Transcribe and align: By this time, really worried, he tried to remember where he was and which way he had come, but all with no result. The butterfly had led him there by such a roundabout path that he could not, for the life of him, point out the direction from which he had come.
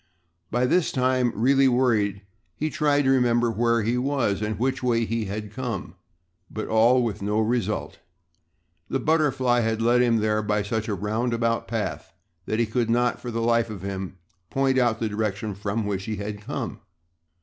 By 0.49 0.65
this 0.65 0.91
time, 0.91 1.31
really 1.35 1.67
worried, 1.67 2.23
he 2.55 2.71
tried 2.71 3.03
to 3.03 3.11
remember 3.11 3.51
where 3.51 3.83
he 3.83 3.99
was 3.99 4.41
and 4.41 4.57
which 4.57 4.81
way 4.81 5.05
he 5.05 5.25
had 5.25 5.53
come, 5.53 5.93
but 6.49 6.67
all 6.67 7.03
with 7.03 7.21
no 7.21 7.39
result. 7.39 7.99
The 8.89 8.99
butterfly 8.99 9.59
had 9.59 9.79
led 9.79 10.01
him 10.01 10.17
there 10.17 10.41
by 10.41 10.63
such 10.63 10.87
a 10.87 10.95
roundabout 10.95 11.67
path 11.67 12.15
that 12.47 12.57
he 12.57 12.65
could 12.65 12.89
not, 12.89 13.19
for 13.21 13.29
the 13.29 13.43
life 13.43 13.69
of 13.69 13.83
him, 13.83 14.17
point 14.49 14.79
out 14.79 14.99
the 14.99 15.07
direction 15.07 15.53
from 15.53 15.85
which 15.85 16.05
he 16.05 16.15
had 16.15 16.41
come. 16.41 16.79